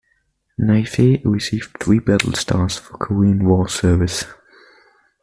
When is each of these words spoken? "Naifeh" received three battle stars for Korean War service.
"Naifeh" 0.59 1.21
received 1.25 1.77
three 1.79 1.99
battle 1.99 2.33
stars 2.33 2.75
for 2.75 2.97
Korean 2.97 3.45
War 3.47 3.69
service. 3.69 4.25